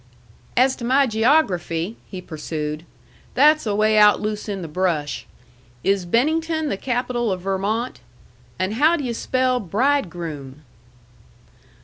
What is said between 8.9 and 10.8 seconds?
d' yu' spell bridegroom?"